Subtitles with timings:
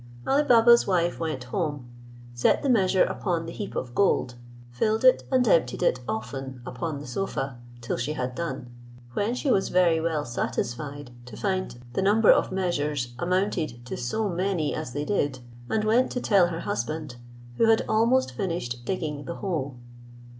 [0.25, 1.87] Ali Baba's wife went home,
[2.33, 4.33] set the measure upon the heap of gold,
[4.71, 8.71] filled it and emptied it often upon the sofa, till she had done:
[9.13, 14.27] when she was very well satisfied to find the number of measures amounted to so
[14.27, 15.37] many as they did,
[15.69, 17.17] and went to tell her husband,
[17.57, 19.77] who had almost finished digging the hole.